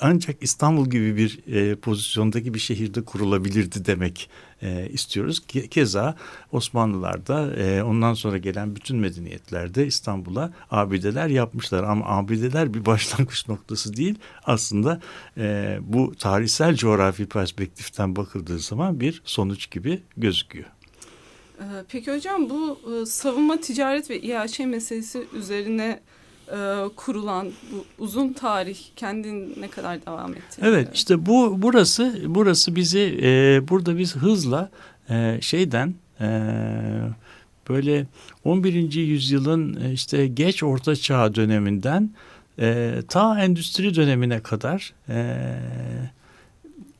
ancak 0.00 0.42
İstanbul 0.42 0.90
gibi 0.90 1.16
bir 1.16 1.54
e, 1.54 1.74
pozisyondaki 1.74 2.54
bir 2.54 2.58
şehirde 2.58 3.04
kurulabilirdi 3.04 3.84
demek 3.84 4.30
e, 4.62 4.88
istiyoruz. 4.88 5.46
Ke 5.48 5.68
keza 5.68 6.16
Osmanlılar'da 6.52 7.56
e, 7.56 7.82
ondan 7.82 8.14
sonra 8.14 8.38
gelen 8.38 8.76
bütün 8.76 8.96
medeniyetlerde 8.96 9.86
İstanbul'a 9.86 10.52
abideler 10.70 11.28
yapmışlar. 11.28 11.84
Ama 11.84 12.06
abideler 12.06 12.74
bir 12.74 12.86
başlangıç 12.86 13.48
noktası 13.48 13.96
değil. 13.96 14.14
Aslında 14.44 15.00
e, 15.36 15.78
bu 15.82 16.14
tarihsel 16.18 16.76
coğrafi 16.76 17.26
perspektiften 17.26 18.16
bakıldığı 18.16 18.58
zaman 18.58 19.00
bir 19.00 19.22
sonuç 19.24 19.70
gibi 19.70 20.02
gözüküyor. 20.16 20.75
Ee, 21.60 21.62
peki 21.88 22.12
hocam 22.12 22.50
bu 22.50 22.78
e, 22.92 23.06
savunma 23.06 23.60
ticaret 23.60 24.10
ve 24.10 24.20
İHŞ 24.20 24.60
meselesi 24.60 25.24
üzerine 25.38 26.00
e, 26.48 26.56
kurulan 26.96 27.48
bu 27.72 27.84
uzun 28.04 28.32
tarih 28.32 28.78
kendin 28.96 29.54
ne 29.60 29.68
kadar 29.68 30.06
devam 30.06 30.32
etti? 30.32 30.60
Evet 30.62 30.88
işte 30.94 31.26
bu 31.26 31.62
burası 31.62 32.20
burası 32.26 32.76
bizi 32.76 33.18
e, 33.22 33.60
burada 33.68 33.98
biz 33.98 34.16
hızla 34.16 34.70
e, 35.10 35.38
şeyden 35.40 35.94
e, 36.20 36.28
böyle 37.68 38.06
11. 38.44 38.92
yüzyılın 38.92 39.80
e, 39.80 39.92
işte 39.92 40.26
geç 40.26 40.62
orta 40.62 40.96
çağ 40.96 41.34
döneminden 41.34 42.10
e, 42.58 42.94
ta 43.08 43.40
endüstri 43.40 43.94
dönemine 43.94 44.40
kadar 44.40 44.94
e, 45.08 45.36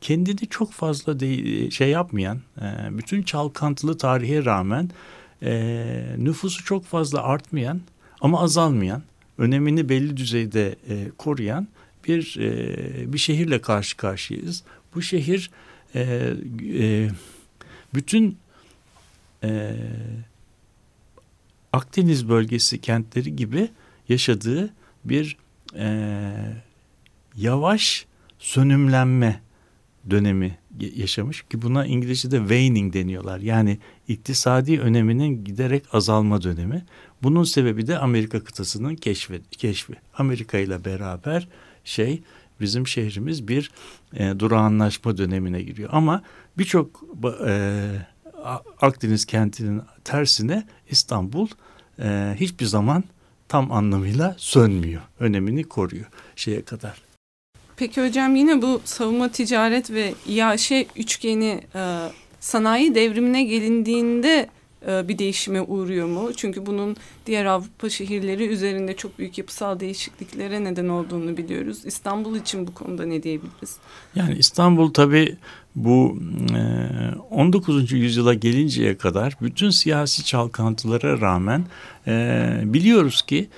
kendini 0.00 0.48
çok 0.50 0.72
fazla 0.72 1.20
de, 1.20 1.70
şey 1.70 1.88
yapmayan, 1.90 2.40
e, 2.60 2.98
bütün 2.98 3.22
çalkantılı 3.22 3.98
tarihe 3.98 4.44
rağmen 4.44 4.90
e, 5.42 6.06
nüfusu 6.18 6.64
çok 6.64 6.84
fazla 6.84 7.22
artmayan 7.22 7.80
ama 8.20 8.40
azalmayan, 8.40 9.02
önemini 9.38 9.88
belli 9.88 10.16
düzeyde 10.16 10.76
e, 10.88 11.10
koruyan 11.18 11.68
bir 12.08 12.36
e, 12.40 13.12
bir 13.12 13.18
şehirle 13.18 13.60
karşı 13.60 13.96
karşıyayız. 13.96 14.62
Bu 14.94 15.02
şehir 15.02 15.50
e, 15.94 16.32
e, 16.78 17.10
bütün 17.94 18.38
e, 19.44 19.76
Akdeniz 21.72 22.28
bölgesi 22.28 22.80
kentleri 22.80 23.36
gibi 23.36 23.68
yaşadığı 24.08 24.70
bir 25.04 25.36
e, 25.74 25.88
yavaş 27.36 28.06
sönümlenme 28.38 29.40
dönemi 30.10 30.58
yaşamış 30.80 31.42
ki 31.42 31.62
buna 31.62 31.86
İngilizce'de 31.86 32.38
waning 32.38 32.94
deniyorlar. 32.94 33.38
Yani 33.38 33.78
iktisadi 34.08 34.80
öneminin 34.80 35.44
giderek 35.44 35.94
azalma 35.94 36.42
dönemi. 36.42 36.84
Bunun 37.22 37.44
sebebi 37.44 37.86
de 37.86 37.98
Amerika 37.98 38.44
kıtasının 38.44 38.94
keşfi. 38.94 39.40
keşfi. 39.50 39.94
Amerika 40.18 40.58
ile 40.58 40.84
beraber 40.84 41.48
şey 41.84 42.22
bizim 42.60 42.86
şehrimiz 42.86 43.48
bir 43.48 43.70
e, 44.14 44.38
durağanlaşma 44.38 45.16
dönemine 45.16 45.62
giriyor. 45.62 45.88
Ama 45.92 46.22
birçok 46.58 47.04
e, 47.46 47.90
Akdeniz 48.80 49.24
kentinin 49.24 49.82
tersine 50.04 50.66
İstanbul 50.90 51.48
e, 51.98 52.36
hiçbir 52.40 52.64
zaman 52.64 53.04
tam 53.48 53.72
anlamıyla 53.72 54.34
sönmüyor. 54.38 55.02
Önemini 55.20 55.64
koruyor 55.64 56.06
şeye 56.36 56.62
kadar. 56.62 57.05
Peki 57.76 58.06
hocam 58.06 58.36
yine 58.36 58.62
bu 58.62 58.80
savunma 58.84 59.28
ticaret 59.28 59.90
ve 59.90 60.14
İAŞ 60.28 60.72
üçgeni 60.96 61.60
e, 61.74 62.08
sanayi 62.40 62.94
devrimine 62.94 63.44
gelindiğinde 63.44 64.50
e, 64.88 65.08
bir 65.08 65.18
değişime 65.18 65.60
uğruyor 65.60 66.06
mu? 66.06 66.30
Çünkü 66.36 66.66
bunun 66.66 66.96
diğer 67.26 67.44
Avrupa 67.44 67.90
şehirleri 67.90 68.46
üzerinde 68.46 68.96
çok 68.96 69.18
büyük 69.18 69.38
yapısal 69.38 69.80
değişikliklere 69.80 70.64
neden 70.64 70.88
olduğunu 70.88 71.36
biliyoruz. 71.36 71.78
İstanbul 71.84 72.36
için 72.36 72.66
bu 72.66 72.74
konuda 72.74 73.06
ne 73.06 73.22
diyebiliriz? 73.22 73.76
Yani 74.14 74.34
İstanbul 74.38 74.92
tabii 74.92 75.36
bu 75.74 76.18
19. 77.30 77.92
yüzyıla 77.92 78.34
gelinceye 78.34 78.96
kadar 78.96 79.36
bütün 79.40 79.70
siyasi 79.70 80.24
çalkantılara 80.24 81.20
rağmen 81.20 81.64
biliyoruz 82.72 83.22
ki 83.22 83.48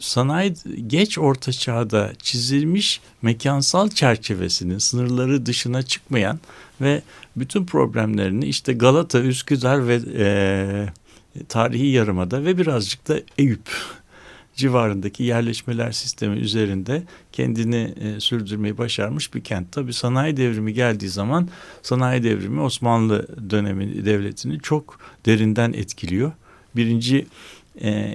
sanayi 0.00 0.54
geç 0.86 1.18
orta 1.18 1.52
çağda 1.52 2.12
çizilmiş 2.22 3.00
mekansal 3.22 3.88
çerçevesinin 3.88 4.78
sınırları 4.78 5.46
dışına 5.46 5.82
çıkmayan 5.82 6.38
ve 6.80 7.02
bütün 7.36 7.66
problemlerini 7.66 8.46
işte 8.46 8.72
Galata, 8.72 9.20
Üsküdar 9.20 9.88
ve 9.88 10.00
e, 10.16 11.46
tarihi 11.48 11.86
yarımada 11.86 12.44
ve 12.44 12.58
birazcık 12.58 13.08
da 13.08 13.20
Eyüp 13.38 13.68
civarındaki 14.56 15.22
yerleşmeler 15.22 15.92
sistemi 15.92 16.36
üzerinde 16.36 17.02
kendini 17.32 17.94
e, 18.00 18.20
sürdürmeyi 18.20 18.78
başarmış 18.78 19.34
bir 19.34 19.44
kent. 19.44 19.72
Tabi 19.72 19.92
sanayi 19.92 20.36
devrimi 20.36 20.74
geldiği 20.74 21.08
zaman 21.08 21.48
sanayi 21.82 22.22
devrimi 22.22 22.60
Osmanlı 22.60 23.50
dönemi 23.50 24.04
devletini 24.04 24.60
çok 24.60 24.98
derinden 25.26 25.72
etkiliyor. 25.72 26.32
Birinci 26.76 27.16
e, 27.18 27.26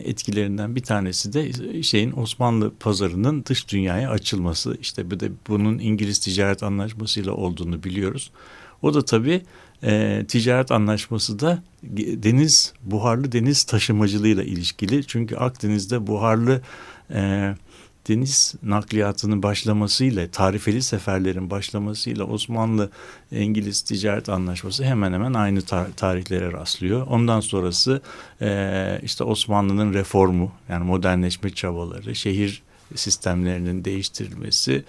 etkilerinden 0.05 0.75
bir 0.75 0.83
tanesi 0.83 1.33
de 1.33 1.83
şeyin 1.83 2.11
Osmanlı 2.11 2.73
pazarının 2.79 3.45
dış 3.45 3.69
dünyaya 3.69 4.09
açılması. 4.09 4.77
İşte 4.81 5.11
bir 5.11 5.19
de 5.19 5.31
bunun 5.47 5.79
İngiliz 5.79 6.19
ticaret 6.19 6.63
anlaşmasıyla 6.63 7.31
olduğunu 7.31 7.83
biliyoruz. 7.83 8.31
O 8.81 8.93
da 8.93 9.05
tabii 9.05 9.41
e, 9.83 10.25
ticaret 10.27 10.71
anlaşması 10.71 11.39
da 11.39 11.63
deniz 12.23 12.73
buharlı 12.81 13.31
deniz 13.31 13.63
taşımacılığıyla 13.63 14.43
ilişkili. 14.43 15.07
Çünkü 15.07 15.35
Akdeniz'de 15.35 16.07
buharlı 16.07 16.61
e, 17.13 17.53
deniz 18.09 18.55
nakliyatının 18.63 19.43
başlamasıyla, 19.43 20.31
tarifeli 20.31 20.81
seferlerin 20.81 21.49
başlamasıyla 21.49 22.23
Osmanlı 22.25 22.89
İngiliz 23.31 23.81
ticaret 23.81 24.29
anlaşması 24.29 24.83
hemen 24.83 25.13
hemen 25.13 25.33
aynı 25.33 25.59
tar- 25.59 25.93
tarihlere 25.95 26.51
rastlıyor. 26.51 27.07
Ondan 27.07 27.39
sonrası 27.39 28.01
e, 28.41 28.99
işte 29.03 29.23
Osmanlı'nın 29.23 29.93
reformu 29.93 30.51
yani 30.69 30.83
modernleşme 30.83 31.49
çabaları, 31.49 32.15
şehir 32.15 32.61
sistemlerinin 32.95 33.85
değiştirilmesi 33.85 34.83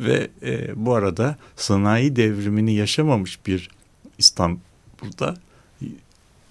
ve 0.00 0.28
e, 0.42 0.86
bu 0.86 0.94
arada 0.94 1.36
sanayi 1.56 2.16
devrimini 2.16 2.74
yaşamamış 2.74 3.46
bir 3.46 3.70
İstanbul'da 4.18 5.36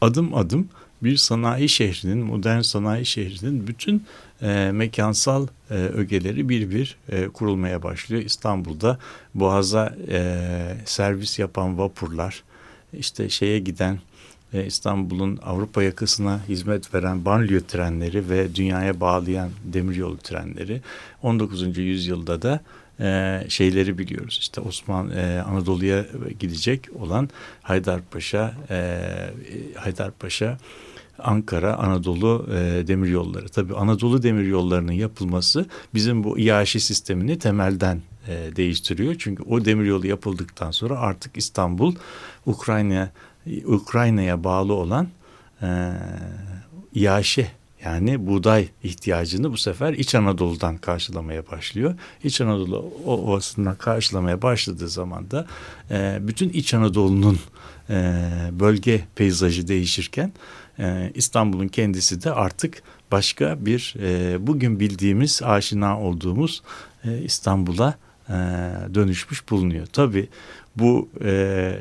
adım 0.02 0.36
adım 0.36 0.70
bir 1.04 1.18
sanayi 1.18 1.70
şehrinin, 1.70 2.18
modern 2.18 2.62
sanayi 2.62 3.06
şehrinin 3.06 3.68
bütün 3.68 4.04
e, 4.42 4.72
mekansal 4.72 5.48
e, 5.70 5.74
ögeleri 5.74 6.50
bir 6.50 6.72
bir 6.72 6.98
e, 7.10 7.28
kurulmaya 7.28 7.84
başlıyor. 7.84 8.24
İstanbul'da 8.24 8.98
Boğaz'a 9.36 9.96
e, 10.08 10.38
servis 10.86 11.40
yapan 11.40 11.78
vapurlar, 11.78 12.44
işte 12.94 13.30
şeye 13.30 13.60
giden 13.60 14.00
e, 14.54 14.66
İstanbul'un 14.66 15.40
Avrupa 15.46 15.84
yakasına 15.84 16.40
hizmet 16.50 16.94
veren 16.94 17.26
banliyö 17.26 17.62
trenleri 17.62 18.30
ve 18.30 18.56
dünyaya 18.56 19.00
bağlayan 19.00 19.50
demiryolu 19.64 20.18
trenleri 20.18 20.82
19. 21.24 21.78
yüzyılda 21.78 22.42
da 22.42 22.60
e, 23.00 23.42
şeyleri 23.50 23.98
biliyoruz. 23.98 24.38
İşte 24.42 24.62
Osman 24.62 25.10
e, 25.10 25.44
Anadolu'ya 25.48 26.06
gidecek 26.40 26.88
olan 27.00 27.30
Haydarpaşa, 27.62 28.54
e, 28.70 29.00
Haydarpaşa 29.76 30.58
Ankara, 31.24 31.76
Anadolu 31.76 32.48
e, 32.52 32.88
demir 32.88 33.10
yolları. 33.10 33.50
Tabii 33.50 33.76
Anadolu 33.76 34.24
demir 34.24 34.48
yollarının 34.48 34.92
yapılması 34.92 35.66
bizim 35.94 36.24
bu 36.24 36.40
İAŞi 36.40 36.80
sistemini 36.80 37.40
temelden 37.40 38.02
e, 38.28 38.56
değiştiriyor. 38.56 39.16
Çünkü 39.20 39.44
o 39.44 39.66
demir 39.66 39.86
yolu 39.86 40.08
yapıldıktan 40.08 40.72
sonra 40.72 41.00
artık 41.00 41.38
İstanbul 41.38 41.96
Ukrayna 42.46 43.12
Ukrayna'ya 43.66 44.44
bağlı 44.44 44.74
olan 44.74 45.08
e, 45.62 45.92
İAŞi 46.94 47.48
yani 47.86 48.28
buğday 48.28 48.68
ihtiyacını 48.84 49.52
bu 49.52 49.58
sefer 49.58 49.94
İç 49.94 50.16
Anadolu'dan 50.16 50.78
karşılamaya 50.78 51.48
başlıyor. 51.52 51.96
İç 52.24 52.42
Anadolu 52.42 52.94
Ovası'ndan 53.06 53.76
karşılamaya 53.76 54.42
başladığı 54.42 54.90
zaman 54.90 55.32
da 55.32 55.48
e, 55.92 56.20
bütün 56.22 56.50
İç 56.50 56.74
Anadolu'nun 56.74 57.40
e, 57.90 58.24
bölge 58.52 59.02
peyzajı 59.16 59.68
değişirken 59.68 60.32
e, 60.80 61.12
İstanbul'un 61.16 61.68
kendisi 61.68 62.24
de 62.24 62.32
artık 62.32 62.84
başka 63.12 63.66
bir 63.66 63.96
e, 64.00 64.38
bugün 64.48 64.80
bildiğimiz 64.80 65.42
aşina 65.44 66.00
olduğumuz 66.02 66.64
e, 67.04 67.22
İstanbul'a 67.22 67.98
e, 68.30 68.34
dönüşmüş 68.94 69.50
bulunuyor. 69.50 69.86
Tabii 69.86 70.28
bu 70.76 71.10
e, 71.24 71.74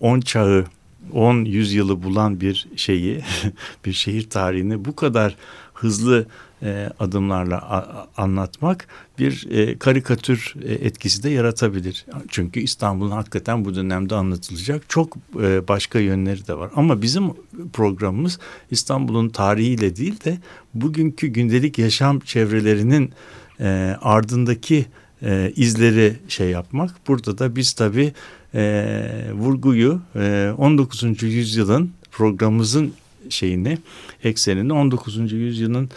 on 0.00 0.20
çağı 0.20 0.64
10 1.12 1.44
yüzyılı 1.44 2.02
bulan 2.02 2.40
bir 2.40 2.66
şeyi, 2.76 3.22
bir 3.84 3.92
şehir 3.92 4.30
tarihini 4.30 4.84
bu 4.84 4.96
kadar 4.96 5.36
hızlı 5.74 6.26
e, 6.64 6.90
adımlarla 6.98 8.08
anlatmak 8.16 8.88
bir 9.18 9.46
e, 9.50 9.78
karikatür 9.78 10.54
e, 10.64 10.72
etkisi 10.72 11.22
de 11.22 11.30
yaratabilir. 11.30 12.06
Çünkü 12.28 12.60
İstanbul'un 12.60 13.10
hakikaten 13.10 13.64
bu 13.64 13.74
dönemde 13.74 14.14
anlatılacak 14.14 14.82
çok 14.88 15.16
başka 15.68 15.98
yönleri 15.98 16.46
de 16.46 16.58
var. 16.58 16.70
Ama 16.76 17.02
bizim 17.02 17.24
programımız 17.72 18.38
İstanbul'un 18.70 19.28
tarihiyle 19.28 19.96
değil 19.96 20.24
de 20.24 20.38
bugünkü 20.74 21.26
gündelik 21.26 21.78
yaşam 21.78 22.20
çevrelerinin 22.20 23.12
ardındaki 24.02 24.86
izleri 25.56 26.16
şey 26.28 26.50
yapmak. 26.50 27.08
Burada 27.08 27.38
da 27.38 27.56
biz 27.56 27.72
tabii 27.72 28.12
vurguyu 29.32 30.00
e, 30.16 30.54
19. 30.58 31.22
yüzyılın 31.22 31.90
programımızın 32.12 32.92
şeyini 33.30 33.78
eksenini 34.24 34.72
19. 34.72 35.32
yüzyılın 35.32 35.90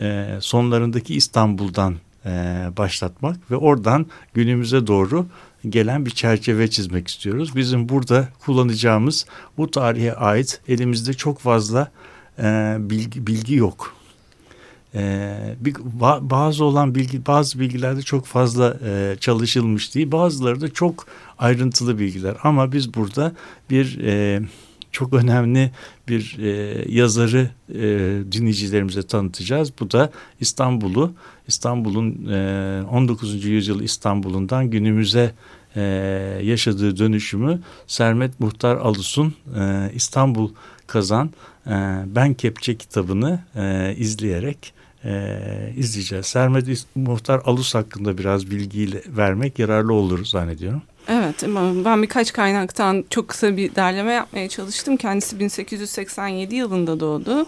e, 0.00 0.38
sonlarındaki 0.40 1.14
İstanbul'dan 1.14 1.94
e, 2.26 2.30
başlatmak 2.76 3.50
ve 3.50 3.56
oradan 3.56 4.06
günümüze 4.34 4.86
doğru 4.86 5.26
gelen 5.68 6.06
bir 6.06 6.10
çerçeve 6.10 6.70
çizmek 6.70 7.08
istiyoruz. 7.08 7.56
Bizim 7.56 7.88
burada 7.88 8.28
kullanacağımız 8.38 9.26
bu 9.58 9.70
tarihe 9.70 10.14
ait 10.14 10.60
elimizde 10.68 11.12
çok 11.12 11.38
fazla 11.38 11.90
e, 12.38 12.76
bilgi, 12.78 13.26
bilgi 13.26 13.54
yok. 13.54 13.96
Ee, 14.96 15.54
bir, 15.60 15.74
bazı 16.20 16.64
olan 16.64 16.94
bilgi 16.94 17.26
bazı 17.26 17.60
bilgilerde 17.60 18.02
çok 18.02 18.26
fazla 18.26 18.78
e, 18.86 19.16
çalışılmış 19.20 19.94
değil 19.94 20.12
bazıları 20.12 20.60
da 20.60 20.68
çok 20.68 21.06
ayrıntılı 21.38 21.98
bilgiler 21.98 22.36
ama 22.42 22.72
biz 22.72 22.94
burada 22.94 23.32
bir 23.70 23.98
e, 24.04 24.42
çok 24.96 25.12
önemli 25.12 25.70
bir 26.08 26.38
e, 26.38 26.84
yazarı 26.88 27.50
e, 27.68 27.82
dinleyicilerimize 28.32 29.02
tanıtacağız. 29.02 29.72
Bu 29.80 29.90
da 29.90 30.10
İstanbul'u, 30.40 31.12
İstanbul'un 31.48 32.28
e, 32.28 32.82
19. 32.90 33.44
yüzyıl 33.44 33.80
İstanbul'undan 33.80 34.70
günümüze 34.70 35.32
e, 35.76 35.80
yaşadığı 36.42 36.98
dönüşümü 36.98 37.60
Sermet 37.86 38.40
Muhtar 38.40 38.76
Alus'un 38.76 39.34
e, 39.58 39.90
İstanbul 39.94 40.50
Kazan 40.86 41.30
e, 41.66 41.70
Ben 42.06 42.34
Kepçe 42.34 42.76
kitabını 42.76 43.40
e, 43.56 43.94
izleyerek 43.98 44.72
e, 45.04 45.38
izleyeceğiz. 45.76 46.26
Sermet 46.26 46.86
Muhtar 46.94 47.42
Alus 47.44 47.74
hakkında 47.74 48.18
biraz 48.18 48.50
bilgiyle 48.50 49.02
vermek 49.06 49.58
yararlı 49.58 49.92
olur 49.92 50.24
zannediyorum. 50.24 50.82
Evet 51.08 51.44
ben 51.84 52.02
birkaç 52.02 52.32
kaynaktan 52.32 53.04
çok 53.10 53.28
kısa 53.28 53.56
bir 53.56 53.74
derleme 53.74 54.12
yapmaya 54.12 54.48
çalıştım. 54.48 54.96
Kendisi 54.96 55.38
1887 55.40 56.54
yılında 56.54 57.00
doğdu. 57.00 57.46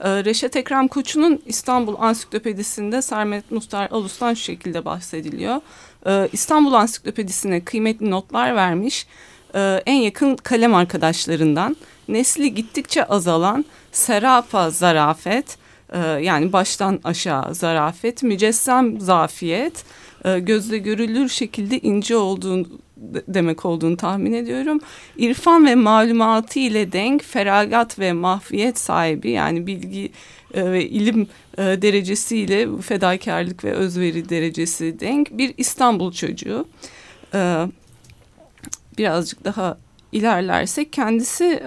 Ee, 0.00 0.24
Reşet 0.24 0.56
Ekrem 0.56 0.88
Koçu'nun 0.88 1.42
İstanbul 1.46 1.94
Ansiklopedisinde 1.98 3.02
Sermet 3.02 3.50
Muhtar 3.50 3.88
Alus'tan 3.90 4.34
şu 4.34 4.42
şekilde 4.42 4.84
bahsediliyor. 4.84 5.60
Ee, 6.06 6.28
İstanbul 6.32 6.72
Ansiklopedisine 6.72 7.60
kıymetli 7.60 8.10
notlar 8.10 8.56
vermiş. 8.56 9.06
En 9.86 9.94
yakın 9.94 10.36
kalem 10.36 10.74
arkadaşlarından 10.74 11.76
nesli 12.08 12.54
gittikçe 12.54 13.04
azalan 13.04 13.64
serapa 13.92 14.70
zarafet, 14.70 15.58
e, 15.92 15.98
yani 15.98 16.52
baştan 16.52 17.00
aşağı 17.04 17.54
zarafet, 17.54 18.22
mücessem 18.22 19.00
zafiyet, 19.00 19.84
e, 20.24 20.38
gözle 20.38 20.78
görülür 20.78 21.28
şekilde 21.28 21.78
ince 21.78 22.16
olduğunu 22.16 22.66
demek 23.28 23.64
olduğunu 23.64 23.96
tahmin 23.96 24.32
ediyorum. 24.32 24.80
İrfan 25.16 25.66
ve 25.66 25.74
malumatı 25.74 26.58
ile 26.58 26.92
denk, 26.92 27.24
feragat 27.24 27.98
ve 27.98 28.12
mahfiyet 28.12 28.78
sahibi 28.78 29.30
yani 29.30 29.66
bilgi 29.66 30.12
e, 30.54 30.72
ve 30.72 30.88
ilim 30.88 31.28
e, 31.58 31.62
derecesiyle 31.62 32.68
fedakarlık 32.82 33.64
ve 33.64 33.72
özveri 33.72 34.28
derecesi 34.28 35.00
denk 35.00 35.38
bir 35.38 35.54
İstanbul 35.56 36.12
çocuğu. 36.12 36.68
E, 37.34 37.66
birazcık 38.98 39.44
daha 39.44 39.78
ilerlersek 40.12 40.92
kendisi 40.92 41.62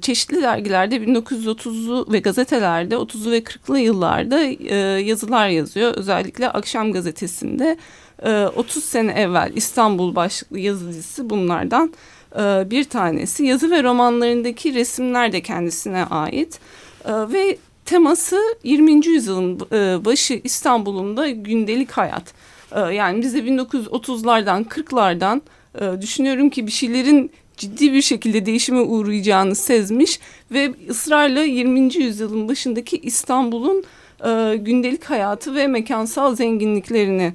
çeşitli 0.00 0.42
dergilerde 0.42 0.96
1930'lu 0.96 2.06
ve 2.12 2.18
gazetelerde 2.18 2.94
30'lu 2.94 3.30
ve 3.30 3.38
40'lı 3.38 3.78
yıllarda 3.78 4.42
e, 4.42 4.74
yazılar 5.00 5.48
yazıyor. 5.48 5.94
Özellikle 5.94 6.48
Akşam 6.48 6.92
Gazetesi'nde 6.92 7.76
e, 8.22 8.46
30 8.46 8.84
sene 8.84 9.12
evvel 9.12 9.52
İstanbul 9.54 10.14
başlıklı 10.14 10.58
yazı 10.58 10.88
dizisi 10.88 11.30
bunlardan 11.30 11.92
e, 12.38 12.70
bir 12.70 12.84
tanesi. 12.84 13.44
Yazı 13.44 13.70
ve 13.70 13.82
romanlarındaki 13.82 14.74
resimler 14.74 15.32
de 15.32 15.40
kendisine 15.40 16.04
ait 16.04 16.60
e, 17.04 17.12
ve 17.12 17.58
teması 17.84 18.40
20. 18.64 19.06
yüzyılın 19.06 19.60
e, 19.72 20.04
başı 20.04 20.40
İstanbul'un 20.44 21.44
gündelik 21.44 21.90
hayat. 21.90 22.34
E, 22.72 22.80
yani 22.80 23.22
biz 23.22 23.34
de 23.34 23.38
1930'lardan 23.38 24.64
40'lardan 24.64 25.40
e, 25.80 26.02
düşünüyorum 26.02 26.50
ki 26.50 26.66
bir 26.66 26.72
şeylerin 26.72 27.30
ciddi 27.56 27.92
bir 27.92 28.02
şekilde 28.02 28.46
değişime 28.46 28.80
uğrayacağını 28.80 29.54
sezmiş 29.54 30.20
ve 30.50 30.74
ısrarla 30.90 31.42
20. 31.42 31.94
yüzyılın 31.94 32.48
başındaki 32.48 32.98
İstanbul'un 32.98 33.84
e, 34.24 34.56
gündelik 34.56 35.04
hayatı 35.04 35.54
ve 35.54 35.66
mekansal 35.66 36.34
zenginliklerini 36.34 37.32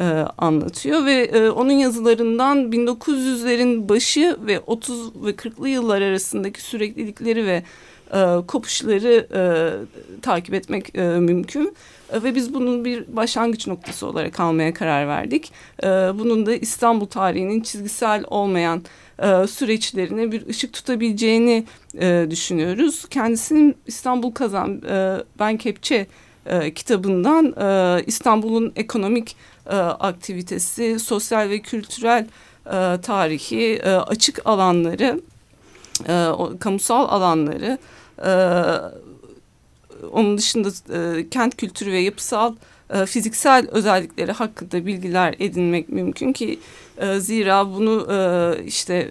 e, 0.00 0.04
anlatıyor 0.38 1.04
ve 1.04 1.14
e, 1.14 1.50
onun 1.50 1.72
yazılarından 1.72 2.72
1900'lerin 2.72 3.88
başı 3.88 4.36
ve 4.46 4.60
30 4.60 5.24
ve 5.24 5.30
40'lı 5.30 5.68
yıllar 5.68 6.02
arasındaki 6.02 6.62
süreklilikleri 6.62 7.46
ve 7.46 7.62
e, 8.12 8.46
kopuşları 8.46 9.26
e, 9.34 9.42
takip 10.22 10.54
etmek 10.54 10.96
e, 10.96 11.02
mümkün. 11.02 11.76
E, 12.12 12.22
ve 12.22 12.34
biz 12.34 12.54
bunun 12.54 12.84
bir 12.84 13.16
başlangıç 13.16 13.66
noktası 13.66 14.06
olarak 14.06 14.40
almaya 14.40 14.74
karar 14.74 15.08
verdik. 15.08 15.52
E, 15.82 15.86
bunun 15.88 16.46
da 16.46 16.54
İstanbul 16.54 17.06
tarihinin 17.06 17.60
çizgisel 17.60 18.24
olmayan 18.28 18.82
e, 19.18 19.46
süreçlerine 19.46 20.32
bir 20.32 20.46
ışık 20.46 20.72
tutabileceğini 20.72 21.64
düşünüyoruz. 22.30 23.08
Kendisinin 23.10 23.74
İstanbul 23.86 24.30
Kazan, 24.30 24.82
e, 24.88 25.16
Ben 25.38 25.56
Kepçe 25.56 26.06
kitabından 26.74 27.54
İstanbul'un 28.06 28.72
ekonomik 28.76 29.36
aktivitesi, 30.00 30.98
sosyal 30.98 31.48
ve 31.48 31.58
kültürel 31.58 32.26
tarihi, 33.02 33.82
açık 33.84 34.46
alanları, 34.46 35.20
e, 36.08 36.26
o, 36.26 36.58
kamusal 36.60 37.08
alanları, 37.08 37.78
e, 38.24 38.32
onun 40.12 40.38
dışında 40.38 40.68
e, 40.94 41.28
kent 41.28 41.56
kültürü 41.56 41.92
ve 41.92 41.98
yapısal 41.98 42.54
e, 42.90 43.06
fiziksel 43.06 43.68
özellikleri 43.70 44.32
hakkında 44.32 44.86
bilgiler 44.86 45.34
edinmek 45.38 45.88
mümkün 45.88 46.32
ki 46.32 46.58
e, 46.98 47.20
zira 47.20 47.74
bunu 47.74 48.06
e, 48.12 48.64
işte 48.64 49.10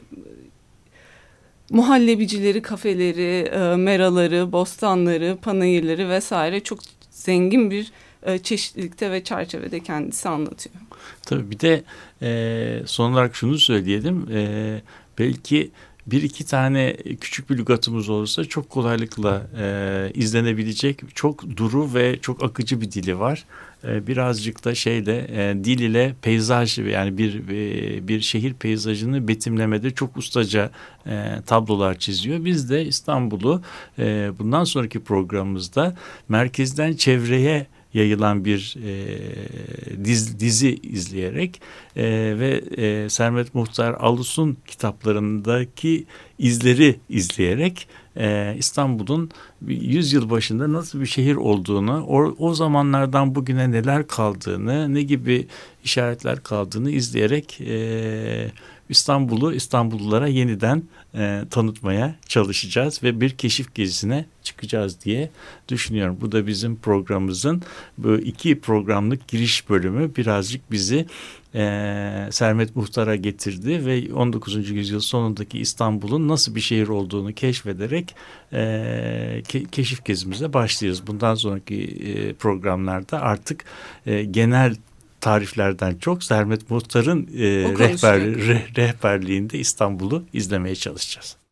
muhallebicileri, 1.69 2.61
kafeleri, 2.61 3.47
e, 3.47 3.75
meraları, 3.75 4.51
bostanları, 4.51 5.37
panayırları 5.41 6.09
vesaire 6.09 6.59
çok 6.59 6.79
zengin 7.11 7.71
bir 7.71 7.91
e, 8.23 8.39
çeşitlilikte 8.39 9.11
ve 9.11 9.23
çerçevede 9.23 9.79
kendisi 9.79 10.29
anlatıyor. 10.29 10.75
Tabii 11.21 11.51
bir 11.51 11.59
de 11.59 11.83
e, 12.21 12.87
son 12.87 13.11
olarak 13.13 13.35
şunu 13.35 13.57
söyleyelim. 13.57 14.27
E, 14.31 14.81
belki 15.19 15.71
bir 16.07 16.23
iki 16.23 16.45
tane 16.45 16.95
küçük 17.21 17.49
bir 17.49 17.57
lügatımız 17.57 18.09
olursa 18.09 18.45
çok 18.45 18.69
kolaylıkla 18.69 19.47
e, 19.59 20.11
izlenebilecek 20.13 21.01
çok 21.15 21.57
duru 21.57 21.93
ve 21.93 22.19
çok 22.21 22.43
akıcı 22.43 22.81
bir 22.81 22.91
dili 22.91 23.19
var. 23.19 23.45
E, 23.83 24.07
birazcık 24.07 24.65
da 24.65 24.75
şeyde 24.75 25.27
e, 25.29 25.63
dil 25.63 25.79
ile 25.79 26.15
peyzaj 26.21 26.79
yani 26.79 27.17
bir 27.17 27.49
e, 27.49 28.07
bir 28.07 28.21
şehir 28.21 28.53
peyzajını 28.53 29.27
betimlemede 29.27 29.91
çok 29.91 30.17
ustaca 30.17 30.71
e, 31.07 31.41
tablolar 31.45 31.99
çiziyor. 31.99 32.45
Biz 32.45 32.69
de 32.69 32.85
İstanbul'u 32.85 33.61
e, 33.99 34.31
bundan 34.39 34.63
sonraki 34.63 35.03
programımızda 35.03 35.95
merkezden 36.29 36.93
çevreye 36.93 37.67
yayılan 37.93 38.45
bir 38.45 38.75
e, 38.85 40.05
diz, 40.05 40.39
dizi 40.39 40.75
izleyerek 40.83 41.61
e, 41.95 42.03
ve 42.39 42.61
e, 42.77 43.09
Sermet 43.09 43.55
Muhtar 43.55 43.93
Alus'un 43.93 44.57
kitaplarındaki 44.67 46.05
izleri 46.39 46.95
izleyerek 47.09 47.87
e, 48.17 48.55
İstanbul'un 48.57 49.31
100 49.67 50.13
yıl 50.13 50.29
başında 50.29 50.73
nasıl 50.73 51.01
bir 51.01 51.05
şehir 51.05 51.35
olduğunu, 51.35 52.05
o, 52.07 52.35
o 52.37 52.53
zamanlardan 52.53 53.35
bugüne 53.35 53.71
neler 53.71 54.07
kaldığını, 54.07 54.93
ne 54.93 55.01
gibi 55.01 55.47
işaretler 55.83 56.43
kaldığını 56.43 56.91
izleyerek 56.91 57.61
e, 57.61 58.51
İstanbul'u 58.89 59.53
İstanbullulara 59.53 60.27
yeniden 60.27 60.83
e, 61.15 61.43
tanıtmaya 61.49 62.15
çalışacağız 62.27 63.03
ve 63.03 63.21
bir 63.21 63.29
keşif 63.29 63.75
gezisine 63.75 64.25
çıkacağız 64.43 65.01
diye 65.05 65.29
düşünüyorum. 65.69 66.17
Bu 66.21 66.31
da 66.31 66.47
bizim 66.47 66.75
programımızın 66.75 67.61
bu 67.97 68.15
iki 68.15 68.59
programlık 68.59 69.27
giriş 69.27 69.69
bölümü 69.69 70.15
birazcık 70.15 70.71
bizi 70.71 71.05
e, 71.55 72.27
Sermet 72.31 72.75
Muhtar'a 72.75 73.15
getirdi 73.15 73.85
ve 73.85 74.13
19. 74.13 74.69
yüzyıl 74.69 74.99
sonundaki 74.99 75.59
İstanbul'un 75.59 76.27
nasıl 76.27 76.55
bir 76.55 76.61
şehir 76.61 76.87
olduğunu 76.87 77.33
keşfederek 77.33 78.15
e, 78.53 79.41
ke, 79.47 79.63
keşif 79.63 80.05
gezimize 80.05 80.53
başlıyoruz. 80.53 81.07
Bundan 81.07 81.35
sonraki 81.35 81.83
e, 81.83 82.33
programlarda 82.33 83.21
artık 83.21 83.65
e, 84.05 84.23
genel 84.23 84.75
tariflerden 85.21 85.95
çok 85.95 86.23
Sermet 86.23 86.69
Muhtar'ın 86.69 87.27
e, 87.37 87.47
rehber, 87.79 88.21
re, 88.21 88.65
rehberliğinde 88.77 89.59
İstanbul'u 89.59 90.23
izlemeye 90.33 90.75
çalışacağız. 90.75 91.42